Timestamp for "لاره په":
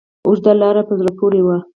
0.61-0.93